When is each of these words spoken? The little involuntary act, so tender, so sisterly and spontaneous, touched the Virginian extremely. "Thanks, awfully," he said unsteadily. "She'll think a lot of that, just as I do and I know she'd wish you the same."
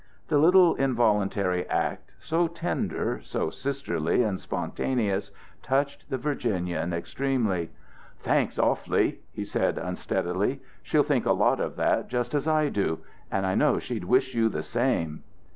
The 0.29 0.39
little 0.39 0.73
involuntary 0.77 1.69
act, 1.69 2.09
so 2.19 2.47
tender, 2.47 3.21
so 3.21 3.51
sisterly 3.51 4.23
and 4.23 4.39
spontaneous, 4.41 5.29
touched 5.61 6.09
the 6.09 6.17
Virginian 6.17 6.91
extremely. 6.91 7.69
"Thanks, 8.19 8.57
awfully," 8.57 9.19
he 9.31 9.45
said 9.45 9.77
unsteadily. 9.77 10.59
"She'll 10.81 11.03
think 11.03 11.27
a 11.27 11.33
lot 11.33 11.59
of 11.59 11.75
that, 11.75 12.07
just 12.07 12.33
as 12.33 12.47
I 12.47 12.67
do 12.69 13.01
and 13.29 13.45
I 13.45 13.53
know 13.53 13.77
she'd 13.77 14.05
wish 14.05 14.33
you 14.33 14.49
the 14.49 14.63
same." 14.63 15.21